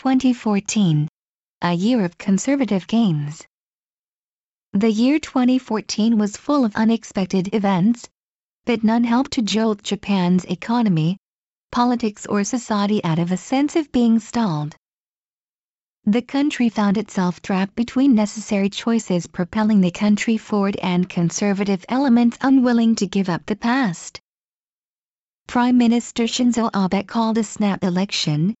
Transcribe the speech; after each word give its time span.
2014, 0.00 1.06
a 1.60 1.74
year 1.74 2.02
of 2.02 2.16
conservative 2.16 2.86
gains. 2.86 3.44
The 4.72 4.90
year 4.90 5.18
2014 5.18 6.16
was 6.16 6.38
full 6.38 6.64
of 6.64 6.74
unexpected 6.74 7.54
events, 7.54 8.08
but 8.64 8.82
none 8.82 9.04
helped 9.04 9.32
to 9.32 9.42
jolt 9.42 9.82
Japan's 9.82 10.46
economy, 10.46 11.18
politics 11.70 12.24
or 12.24 12.44
society 12.44 13.04
out 13.04 13.18
of 13.18 13.30
a 13.30 13.36
sense 13.36 13.76
of 13.76 13.92
being 13.92 14.18
stalled. 14.20 14.74
The 16.04 16.22
country 16.22 16.70
found 16.70 16.96
itself 16.96 17.42
trapped 17.42 17.74
between 17.74 18.14
necessary 18.14 18.70
choices 18.70 19.26
propelling 19.26 19.82
the 19.82 19.90
country 19.90 20.38
forward 20.38 20.76
and 20.76 21.10
conservative 21.10 21.84
elements 21.90 22.38
unwilling 22.40 22.94
to 22.94 23.06
give 23.06 23.28
up 23.28 23.44
the 23.44 23.54
past. 23.54 24.18
Prime 25.46 25.76
Minister 25.76 26.24
Shinzo 26.24 26.70
Abe 26.74 27.06
called 27.06 27.36
a 27.36 27.44
snap 27.44 27.84
election, 27.84 28.54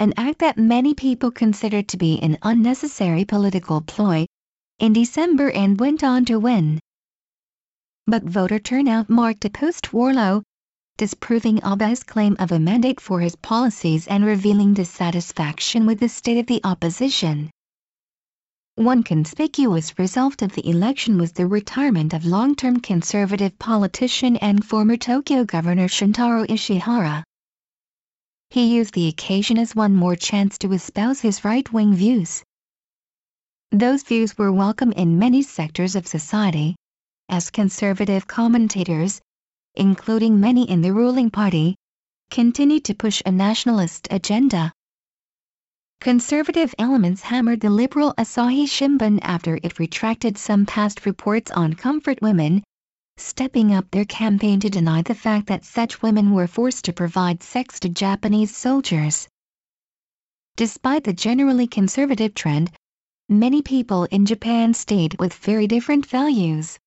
an 0.00 0.14
act 0.16 0.38
that 0.38 0.56
many 0.56 0.94
people 0.94 1.30
considered 1.30 1.86
to 1.86 1.98
be 1.98 2.18
an 2.22 2.38
unnecessary 2.40 3.22
political 3.26 3.82
ploy, 3.82 4.24
in 4.78 4.94
December 4.94 5.50
and 5.50 5.78
went 5.78 6.02
on 6.02 6.24
to 6.24 6.38
win. 6.38 6.80
But 8.06 8.22
voter 8.24 8.58
turnout 8.58 9.10
marked 9.10 9.44
a 9.44 9.50
post-war 9.50 10.14
low, 10.14 10.42
disproving 10.96 11.60
Abe's 11.62 12.02
claim 12.02 12.34
of 12.38 12.50
a 12.50 12.58
mandate 12.58 12.98
for 12.98 13.20
his 13.20 13.36
policies 13.36 14.08
and 14.08 14.24
revealing 14.24 14.72
dissatisfaction 14.72 15.84
with 15.84 16.00
the 16.00 16.08
state 16.08 16.38
of 16.38 16.46
the 16.46 16.62
opposition. 16.64 17.50
One 18.76 19.02
conspicuous 19.02 19.98
result 19.98 20.40
of 20.40 20.52
the 20.54 20.66
election 20.66 21.18
was 21.18 21.32
the 21.32 21.46
retirement 21.46 22.14
of 22.14 22.24
long-term 22.24 22.80
conservative 22.80 23.58
politician 23.58 24.38
and 24.38 24.64
former 24.64 24.96
Tokyo 24.96 25.44
Governor 25.44 25.88
Shintaro 25.88 26.46
Ishihara. 26.46 27.22
He 28.50 28.74
used 28.74 28.94
the 28.94 29.06
occasion 29.06 29.58
as 29.58 29.76
one 29.76 29.94
more 29.94 30.16
chance 30.16 30.58
to 30.58 30.72
espouse 30.72 31.20
his 31.20 31.44
right-wing 31.44 31.94
views. 31.94 32.42
Those 33.70 34.02
views 34.02 34.36
were 34.36 34.50
welcome 34.50 34.90
in 34.90 35.20
many 35.20 35.42
sectors 35.42 35.94
of 35.94 36.08
society, 36.08 36.74
as 37.28 37.50
conservative 37.50 38.26
commentators, 38.26 39.20
including 39.76 40.40
many 40.40 40.68
in 40.68 40.80
the 40.80 40.92
ruling 40.92 41.30
party, 41.30 41.76
continued 42.28 42.84
to 42.86 42.94
push 42.94 43.22
a 43.24 43.30
nationalist 43.30 44.08
agenda. 44.10 44.72
Conservative 46.00 46.74
elements 46.76 47.22
hammered 47.22 47.60
the 47.60 47.70
liberal 47.70 48.14
Asahi 48.18 48.64
Shimbun 48.66 49.20
after 49.22 49.60
it 49.62 49.78
retracted 49.78 50.36
some 50.36 50.66
past 50.66 51.06
reports 51.06 51.52
on 51.52 51.74
comfort 51.74 52.20
women, 52.20 52.64
stepping 53.20 53.74
up 53.74 53.90
their 53.90 54.04
campaign 54.04 54.60
to 54.60 54.70
deny 54.70 55.02
the 55.02 55.14
fact 55.14 55.46
that 55.46 55.64
such 55.64 56.02
women 56.02 56.32
were 56.32 56.46
forced 56.46 56.84
to 56.86 56.92
provide 56.92 57.42
sex 57.42 57.78
to 57.80 57.88
Japanese 57.88 58.56
soldiers. 58.56 59.28
Despite 60.56 61.04
the 61.04 61.12
generally 61.12 61.66
conservative 61.66 62.34
trend, 62.34 62.70
many 63.28 63.62
people 63.62 64.04
in 64.04 64.26
Japan 64.26 64.74
stayed 64.74 65.18
with 65.18 65.34
very 65.34 65.66
different 65.66 66.06
values. 66.06 66.78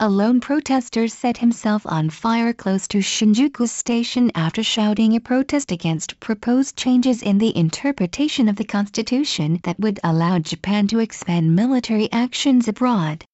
A 0.00 0.08
lone 0.10 0.40
protester 0.40 1.06
set 1.06 1.38
himself 1.38 1.86
on 1.86 2.10
fire 2.10 2.52
close 2.52 2.88
to 2.88 2.98
Shinjuku 2.98 3.68
Station 3.68 4.32
after 4.34 4.62
shouting 4.62 5.14
a 5.14 5.20
protest 5.20 5.70
against 5.70 6.18
proposed 6.18 6.76
changes 6.76 7.22
in 7.22 7.38
the 7.38 7.56
interpretation 7.56 8.48
of 8.48 8.56
the 8.56 8.64
constitution 8.64 9.60
that 9.62 9.78
would 9.78 10.00
allow 10.02 10.40
Japan 10.40 10.88
to 10.88 10.98
expand 10.98 11.54
military 11.54 12.10
actions 12.10 12.66
abroad. 12.66 13.24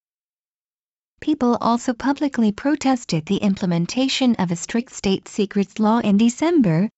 People 1.21 1.59
also 1.61 1.93
publicly 1.93 2.51
protested 2.51 3.27
the 3.27 3.37
implementation 3.37 4.35
of 4.37 4.51
a 4.51 4.57
strict 4.57 4.91
state 4.91 5.29
secrets 5.29 5.79
law 5.79 5.99
in 5.99 6.17
December, 6.17 6.89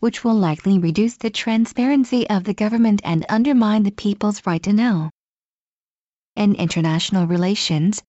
which 0.00 0.24
will 0.24 0.34
likely 0.34 0.78
reduce 0.78 1.18
the 1.18 1.28
transparency 1.28 2.28
of 2.30 2.44
the 2.44 2.54
government 2.54 3.02
and 3.04 3.26
undermine 3.28 3.82
the 3.82 3.90
people's 3.90 4.40
right 4.46 4.62
to 4.62 4.72
know. 4.72 5.10
In 6.36 6.54
international 6.54 7.26
relations, 7.26 8.02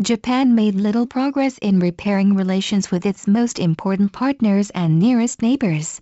Japan 0.00 0.54
made 0.54 0.76
little 0.76 1.06
progress 1.06 1.58
in 1.58 1.80
repairing 1.80 2.34
relations 2.34 2.92
with 2.92 3.04
its 3.04 3.26
most 3.26 3.58
important 3.58 4.12
partners 4.12 4.70
and 4.70 5.00
nearest 5.00 5.42
neighbors. 5.42 6.00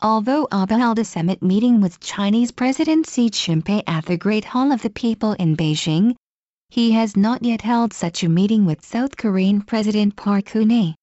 Although 0.00 0.48
Abe 0.52 0.70
held 0.70 0.98
a 0.98 1.04
summit 1.04 1.42
meeting 1.42 1.82
with 1.82 2.00
Chinese 2.00 2.50
President 2.50 3.08
Xi 3.08 3.28
Jinping 3.28 3.82
at 3.86 4.06
the 4.06 4.16
Great 4.16 4.46
Hall 4.46 4.72
of 4.72 4.80
the 4.80 4.88
People 4.90 5.32
in 5.34 5.54
Beijing, 5.54 6.14
he 6.68 6.92
has 6.92 7.16
not 7.16 7.42
yet 7.44 7.62
held 7.62 7.92
such 7.92 8.22
a 8.22 8.28
meeting 8.28 8.64
with 8.64 8.84
South 8.84 9.16
Korean 9.16 9.62
President 9.62 10.16
Park 10.16 10.46
Geun-hye. 10.46 10.94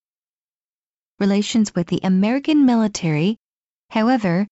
Relations 1.19 1.73
with 1.75 1.87
the 1.87 1.99
American 2.03 2.65
military, 2.65 3.37
however, 3.89 4.47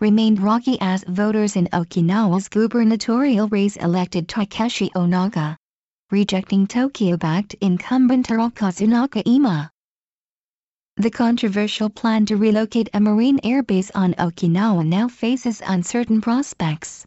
remained 0.00 0.40
rocky 0.40 0.78
as 0.80 1.04
voters 1.04 1.56
in 1.56 1.66
Okinawa's 1.72 2.48
gubernatorial 2.48 3.48
race 3.48 3.76
elected 3.76 4.28
Takeshi 4.28 4.90
Onaga 4.90 5.56
rejecting 6.10 6.66
Tokyo-backed 6.66 7.54
incumbent 7.60 8.26
Hirokazu 8.26 8.88
Nakaima. 8.88 9.70
The 10.96 11.10
controversial 11.10 11.88
plan 11.88 12.26
to 12.26 12.36
relocate 12.36 12.88
a 12.92 13.00
Marine 13.00 13.38
airbase 13.40 13.92
on 13.94 14.14
Okinawa 14.14 14.84
now 14.84 15.06
faces 15.06 15.62
uncertain 15.64 16.20
prospects. 16.20 17.06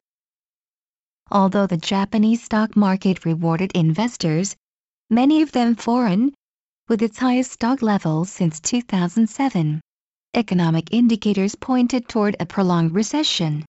Although 1.33 1.67
the 1.67 1.75
Japanese 1.75 2.41
stock 2.43 2.77
market 2.77 3.25
rewarded 3.25 3.73
investors, 3.75 4.55
many 5.09 5.41
of 5.41 5.51
them 5.51 5.75
foreign, 5.75 6.33
with 6.87 7.01
its 7.01 7.17
highest 7.17 7.51
stock 7.51 7.81
levels 7.81 8.29
since 8.29 8.61
2007, 8.61 9.81
economic 10.33 10.93
indicators 10.93 11.55
pointed 11.55 12.07
toward 12.07 12.37
a 12.39 12.45
prolonged 12.45 12.95
recession 12.95 13.65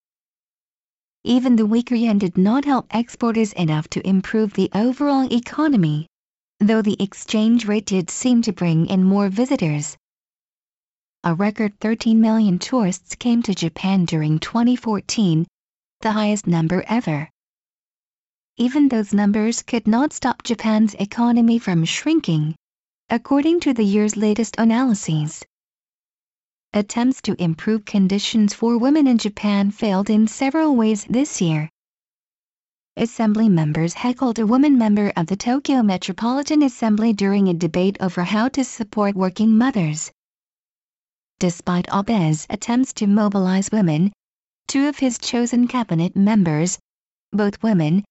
even 1.25 1.55
the 1.55 1.65
weaker 1.65 1.95
yen 1.95 2.19
did 2.19 2.37
not 2.37 2.65
help 2.65 2.85
exporters 2.93 3.51
enough 3.53 3.87
to 3.89 4.07
improve 4.07 4.53
the 4.53 4.69
overall 4.75 5.27
economy. 5.33 6.05
Though 6.59 6.83
the 6.83 6.95
exchange 7.01 7.65
rate 7.65 7.87
did 7.87 8.11
seem 8.11 8.43
to 8.43 8.53
bring 8.53 8.85
in 8.85 9.03
more 9.03 9.29
visitors. 9.29 9.97
A 11.23 11.33
record 11.33 11.79
13 11.79 12.21
million 12.21 12.59
tourists 12.59 13.15
came 13.15 13.41
to 13.41 13.55
Japan 13.55 14.05
during 14.05 14.37
2014, 14.37 15.47
the 16.01 16.11
highest 16.11 16.45
number 16.45 16.83
ever. 16.87 17.27
Even 18.57 18.87
those 18.87 19.13
numbers 19.13 19.61
could 19.61 19.85
not 19.85 20.13
stop 20.13 20.43
Japan's 20.43 20.93
economy 20.95 21.59
from 21.59 21.83
shrinking, 21.83 22.55
according 23.09 23.59
to 23.59 23.73
the 23.73 23.83
year's 23.83 24.15
latest 24.15 24.55
analyses 24.57 25.43
attempts 26.75 27.21
to 27.21 27.41
improve 27.41 27.85
conditions 27.85 28.53
for 28.53 28.77
women 28.77 29.07
in 29.07 29.17
Japan 29.17 29.71
failed 29.71 30.09
in 30.09 30.27
several 30.27 30.75
ways 30.75 31.05
this 31.05 31.39
year. 31.39 31.69
Assembly 32.97 33.47
members 33.47 33.93
heckled 33.93 34.39
a 34.39 34.45
woman 34.45 34.77
member 34.77 35.11
of 35.15 35.27
the 35.27 35.37
Tokyo 35.37 35.81
Metropolitan 35.83 36.63
Assembly 36.63 37.13
during 37.13 37.47
a 37.47 37.53
debate 37.53 37.95
over 38.01 38.23
how 38.23 38.49
to 38.49 38.63
support 38.63 39.15
working 39.15 39.57
mothers. 39.57 40.11
Despite 41.39 41.87
Abe's 41.89 42.45
attempts 42.49 42.91
to 42.93 43.07
mobilize 43.07 43.71
women, 43.71 44.11
two 44.67 44.87
of 44.87 44.99
his 44.99 45.17
chosen 45.17 45.67
cabinet 45.67 46.15
members, 46.15 46.77
both 47.31 47.63
women, 47.63 48.03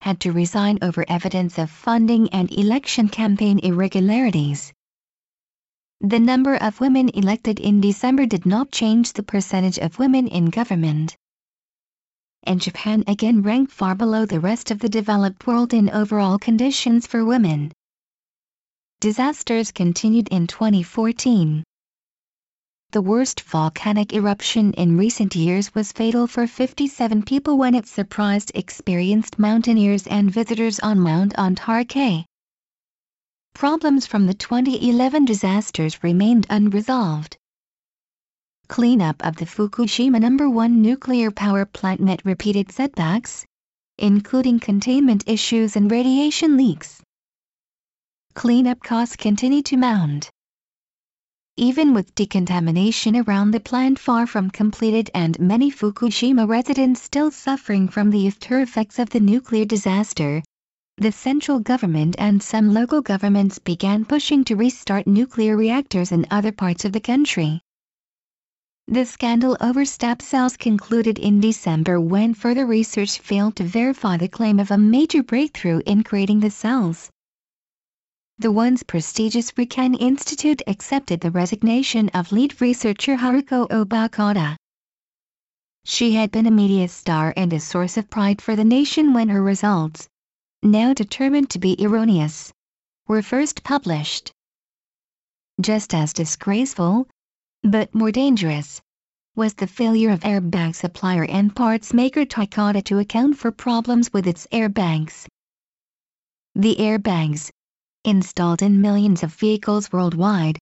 had 0.00 0.20
to 0.20 0.32
resign 0.32 0.78
over 0.82 1.04
evidence 1.08 1.58
of 1.58 1.70
funding 1.70 2.28
and 2.30 2.50
election 2.52 3.08
campaign 3.08 3.58
irregularities. 3.60 4.72
The 6.00 6.20
number 6.20 6.54
of 6.54 6.80
women 6.80 7.08
elected 7.08 7.58
in 7.58 7.80
December 7.80 8.24
did 8.26 8.46
not 8.46 8.70
change 8.70 9.12
the 9.12 9.22
percentage 9.22 9.78
of 9.78 9.98
women 9.98 10.28
in 10.28 10.46
government. 10.46 11.16
And 12.44 12.60
Japan 12.60 13.02
again 13.06 13.42
ranked 13.42 13.72
far 13.72 13.94
below 13.94 14.24
the 14.24 14.40
rest 14.40 14.70
of 14.70 14.78
the 14.78 14.88
developed 14.88 15.46
world 15.46 15.74
in 15.74 15.90
overall 15.90 16.38
conditions 16.38 17.06
for 17.06 17.24
women. 17.24 17.72
Disasters 19.00 19.72
continued 19.72 20.28
in 20.28 20.46
2014. 20.46 21.64
The 22.90 23.02
worst 23.02 23.42
volcanic 23.42 24.14
eruption 24.14 24.72
in 24.72 24.96
recent 24.96 25.36
years 25.36 25.74
was 25.74 25.92
fatal 25.92 26.26
for 26.26 26.46
57 26.46 27.22
people 27.22 27.58
when 27.58 27.74
it 27.74 27.86
surprised 27.86 28.52
experienced 28.54 29.38
mountaineers 29.38 30.06
and 30.06 30.30
visitors 30.30 30.80
on 30.80 30.98
Mount 30.98 31.34
Ontake 31.34 32.24
problems 33.58 34.06
from 34.06 34.24
the 34.26 34.34
2011 34.34 35.24
disasters 35.24 36.04
remained 36.04 36.46
unresolved. 36.48 37.36
Cleanup 38.68 39.16
of 39.26 39.34
the 39.34 39.46
Fukushima 39.46 40.20
No. 40.20 40.48
1 40.48 40.80
nuclear 40.80 41.32
power 41.32 41.66
plant 41.66 42.00
met 42.00 42.24
repeated 42.24 42.70
setbacks, 42.70 43.44
including 43.98 44.60
containment 44.60 45.24
issues 45.26 45.74
and 45.74 45.90
radiation 45.90 46.56
leaks. 46.56 47.02
Cleanup 48.34 48.80
costs 48.80 49.16
continue 49.16 49.62
to 49.62 49.76
mount. 49.76 50.30
Even 51.60 51.92
with 51.92 52.14
decontamination 52.14 53.16
around 53.16 53.50
the 53.50 53.58
plant 53.58 53.98
far 53.98 54.28
from 54.28 54.48
completed 54.48 55.10
and 55.12 55.40
many 55.40 55.72
Fukushima 55.72 56.46
residents 56.46 57.02
still 57.02 57.32
suffering 57.32 57.88
from 57.88 58.10
the 58.10 58.28
after 58.28 58.60
effects 58.60 59.00
of 59.00 59.10
the 59.10 59.18
nuclear 59.18 59.64
disaster, 59.64 60.40
the 60.98 61.10
central 61.10 61.58
government 61.58 62.14
and 62.16 62.40
some 62.40 62.72
local 62.72 63.02
governments 63.02 63.58
began 63.58 64.04
pushing 64.04 64.44
to 64.44 64.54
restart 64.54 65.08
nuclear 65.08 65.56
reactors 65.56 66.12
in 66.12 66.26
other 66.30 66.52
parts 66.52 66.84
of 66.84 66.92
the 66.92 67.00
country. 67.00 67.60
The 68.86 69.04
scandal 69.04 69.56
over 69.60 69.84
stem 69.84 70.20
cells 70.20 70.56
concluded 70.56 71.18
in 71.18 71.40
December 71.40 72.00
when 72.00 72.34
further 72.34 72.66
research 72.66 73.18
failed 73.18 73.56
to 73.56 73.64
verify 73.64 74.16
the 74.16 74.28
claim 74.28 74.60
of 74.60 74.70
a 74.70 74.78
major 74.78 75.24
breakthrough 75.24 75.80
in 75.86 76.04
creating 76.04 76.38
the 76.38 76.50
cells. 76.50 77.10
The 78.40 78.52
once 78.52 78.84
prestigious 78.84 79.50
Riken 79.50 79.96
Institute 80.00 80.62
accepted 80.68 81.20
the 81.20 81.32
resignation 81.32 82.08
of 82.10 82.30
lead 82.30 82.60
researcher 82.60 83.16
Haruko 83.16 83.66
Obokata. 83.68 84.56
She 85.84 86.12
had 86.12 86.30
been 86.30 86.46
a 86.46 86.52
media 86.52 86.86
star 86.86 87.34
and 87.36 87.52
a 87.52 87.58
source 87.58 87.96
of 87.96 88.08
pride 88.08 88.40
for 88.40 88.54
the 88.54 88.64
nation 88.64 89.12
when 89.12 89.28
her 89.30 89.42
results, 89.42 90.06
now 90.62 90.94
determined 90.94 91.50
to 91.50 91.58
be 91.58 91.74
erroneous, 91.84 92.52
were 93.08 93.22
first 93.22 93.64
published. 93.64 94.30
Just 95.60 95.92
as 95.92 96.12
disgraceful, 96.12 97.08
but 97.64 97.92
more 97.92 98.12
dangerous, 98.12 98.80
was 99.34 99.54
the 99.54 99.66
failure 99.66 100.10
of 100.10 100.20
airbag 100.20 100.76
supplier 100.76 101.24
and 101.24 101.56
parts 101.56 101.92
maker 101.92 102.24
Takata 102.24 102.82
to 102.82 103.00
account 103.00 103.36
for 103.36 103.50
problems 103.50 104.12
with 104.12 104.28
its 104.28 104.46
airbags. 104.52 105.26
The 106.54 106.76
airbags, 106.76 107.50
installed 108.04 108.62
in 108.62 108.80
millions 108.80 109.22
of 109.22 109.34
vehicles 109.34 109.92
worldwide, 109.92 110.58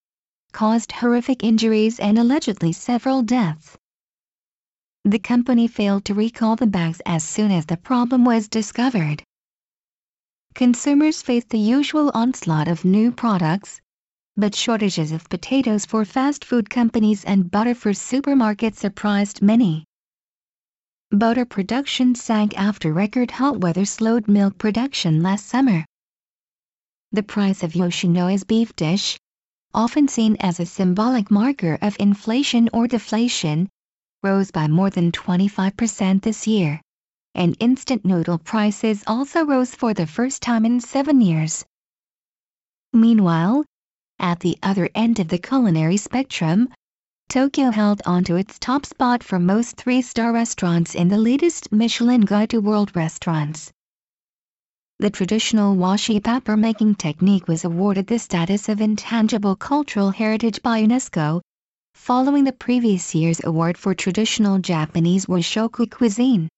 caused 0.52 0.92
horrific 0.92 1.44
injuries 1.44 2.00
and 2.00 2.18
allegedly 2.18 2.72
several 2.72 3.22
deaths. 3.22 3.76
The 5.04 5.18
company 5.18 5.68
failed 5.68 6.04
to 6.06 6.14
recall 6.14 6.56
the 6.56 6.66
bags 6.66 7.00
as 7.06 7.22
soon 7.22 7.50
as 7.50 7.66
the 7.66 7.76
problem 7.76 8.24
was 8.24 8.48
discovered. 8.48 9.22
Consumers 10.54 11.22
faced 11.22 11.50
the 11.50 11.58
usual 11.58 12.10
onslaught 12.14 12.66
of 12.66 12.84
new 12.84 13.12
products, 13.12 13.80
but 14.36 14.54
shortages 14.54 15.12
of 15.12 15.28
potatoes 15.28 15.86
for 15.86 16.04
fast 16.04 16.44
food 16.44 16.68
companies 16.68 17.24
and 17.24 17.50
butter 17.50 17.74
for 17.74 17.92
supermarkets 17.92 18.76
surprised 18.76 19.42
many. 19.42 19.84
Butter 21.10 21.44
production 21.44 22.14
sank 22.14 22.58
after 22.58 22.92
record 22.92 23.30
hot 23.30 23.60
weather 23.60 23.84
slowed 23.84 24.26
milk 24.26 24.58
production 24.58 25.22
last 25.22 25.46
summer. 25.46 25.84
The 27.12 27.22
price 27.22 27.62
of 27.62 27.72
Yoshinoya's 27.72 28.44
beef 28.44 28.74
dish, 28.74 29.16
often 29.72 30.08
seen 30.08 30.36
as 30.40 30.58
a 30.58 30.66
symbolic 30.66 31.30
marker 31.30 31.78
of 31.80 31.96
inflation 32.00 32.68
or 32.72 32.88
deflation, 32.88 33.68
rose 34.22 34.50
by 34.50 34.66
more 34.66 34.90
than 34.90 35.12
25% 35.12 36.22
this 36.22 36.46
year. 36.46 36.80
And 37.34 37.56
instant 37.60 38.04
noodle 38.04 38.38
prices 38.38 39.04
also 39.06 39.44
rose 39.44 39.74
for 39.74 39.94
the 39.94 40.06
first 40.06 40.42
time 40.42 40.64
in 40.64 40.80
seven 40.80 41.20
years. 41.20 41.64
Meanwhile, 42.92 43.64
at 44.18 44.40
the 44.40 44.58
other 44.62 44.88
end 44.94 45.20
of 45.20 45.28
the 45.28 45.38
culinary 45.38 45.98
spectrum, 45.98 46.70
Tokyo 47.28 47.70
held 47.70 48.02
onto 48.06 48.36
its 48.36 48.58
top 48.58 48.86
spot 48.86 49.22
for 49.22 49.38
most 49.38 49.76
three-star 49.76 50.32
restaurants 50.32 50.94
in 50.94 51.08
the 51.08 51.18
latest 51.18 51.70
Michelin 51.70 52.22
Guide 52.22 52.50
to 52.50 52.60
World 52.60 52.96
Restaurants. 52.96 53.70
The 54.98 55.10
traditional 55.10 55.76
washi 55.76 56.24
paper 56.24 56.56
making 56.56 56.94
technique 56.94 57.48
was 57.48 57.66
awarded 57.66 58.06
the 58.06 58.18
status 58.18 58.70
of 58.70 58.80
intangible 58.80 59.54
cultural 59.54 60.10
heritage 60.10 60.62
by 60.62 60.82
UNESCO, 60.82 61.42
following 61.92 62.44
the 62.44 62.54
previous 62.54 63.14
year's 63.14 63.44
award 63.44 63.76
for 63.76 63.94
traditional 63.94 64.58
Japanese 64.58 65.26
washoku 65.26 65.90
cuisine. 65.90 66.48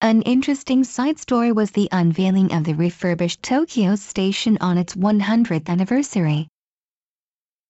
An 0.00 0.22
interesting 0.22 0.82
side 0.82 1.16
story 1.20 1.52
was 1.52 1.70
the 1.70 1.88
unveiling 1.92 2.52
of 2.52 2.64
the 2.64 2.74
refurbished 2.74 3.40
Tokyo 3.40 3.94
station 3.94 4.58
on 4.60 4.76
its 4.76 4.96
100th 4.96 5.68
anniversary. 5.68 6.48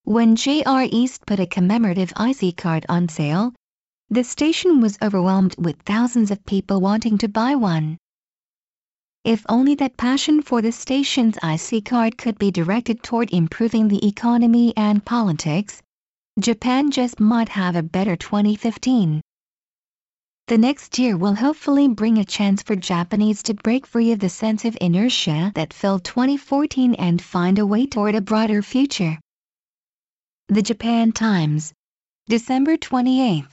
When 0.04 0.34
JR 0.34 0.84
East 0.90 1.26
put 1.26 1.40
a 1.40 1.46
commemorative 1.46 2.14
IC 2.19 2.56
card 2.56 2.87
on 2.88 3.10
sale, 3.10 3.52
the 4.08 4.25
station 4.25 4.81
was 4.81 4.96
overwhelmed 5.02 5.56
with 5.58 5.76
thousands 5.82 6.31
of 6.31 6.46
people 6.46 6.81
wanting 6.81 7.19
to 7.19 7.28
buy 7.28 7.54
one. 7.54 7.99
If 9.25 9.47
only 9.49 9.77
that 9.77 9.97
passion 9.97 10.43
for 10.43 10.61
the 10.63 10.73
station's 10.73 11.39
IC 11.45 11.85
card 11.85 12.19
could 12.19 12.39
be 12.39 12.51
directed 12.51 13.05
toward 13.05 13.33
improving 13.33 13.87
the 13.87 14.05
economy 14.05 14.73
and 14.77 15.05
politics, 15.05 15.81
Japan 16.41 16.91
just 16.91 17.21
might 17.21 17.51
have 17.51 17.77
a 17.77 17.85
better 17.85 18.17
2015. 18.17 19.21
The 20.49 20.59
next 20.59 20.99
year 20.99 21.17
will 21.17 21.37
hopefully 21.37 21.87
bring 21.87 22.19
a 22.19 22.25
chance 22.25 22.63
for 22.63 22.75
Japanese 22.75 23.45
to 23.45 23.55
break 23.55 23.87
free 23.87 24.11
of 24.11 24.19
the 24.19 24.29
sense 24.29 24.65
of 24.65 24.77
inertia 24.81 25.53
that 25.55 25.73
filled 25.73 26.03
2014 26.03 26.95
and 26.95 27.23
find 27.23 27.61
a 27.61 27.67
way 27.67 27.87
toward 27.87 28.17
a 28.17 28.21
brighter 28.21 28.61
future. 28.61 29.21
The 30.49 30.63
Japan 30.63 31.13
Times, 31.13 31.73
December 32.27 32.77
28. 32.77 33.45